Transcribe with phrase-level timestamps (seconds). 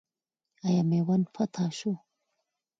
[0.65, 1.91] آیا میوند فتح سو؟